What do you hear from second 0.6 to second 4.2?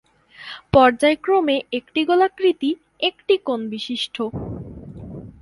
পর্যায়ক্রমে একটি গোলাকৃতি একটি কোণ-বিশিষ্ট।